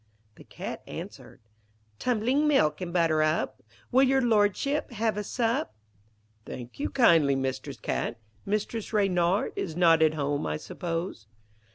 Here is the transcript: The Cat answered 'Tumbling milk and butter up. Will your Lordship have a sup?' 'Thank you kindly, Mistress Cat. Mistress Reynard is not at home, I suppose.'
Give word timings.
The 0.33 0.43
Cat 0.43 0.81
answered 0.87 1.41
'Tumbling 1.99 2.47
milk 2.47 2.81
and 2.81 2.91
butter 2.91 3.21
up. 3.21 3.61
Will 3.91 4.01
your 4.01 4.19
Lordship 4.19 4.89
have 4.93 5.15
a 5.15 5.23
sup?' 5.23 5.75
'Thank 6.47 6.79
you 6.79 6.89
kindly, 6.89 7.35
Mistress 7.35 7.77
Cat. 7.79 8.17
Mistress 8.43 8.93
Reynard 8.93 9.53
is 9.55 9.75
not 9.75 10.01
at 10.01 10.15
home, 10.15 10.47
I 10.47 10.57
suppose.' 10.57 11.27